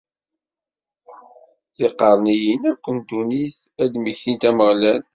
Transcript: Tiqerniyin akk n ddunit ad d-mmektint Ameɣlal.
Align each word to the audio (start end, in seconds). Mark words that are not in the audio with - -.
Tiqerniyin 1.75 2.61
akk 2.71 2.83
n 2.95 2.97
ddunit 3.01 3.59
ad 3.83 3.87
d-mmektint 3.91 4.43
Ameɣlal. 4.49 5.01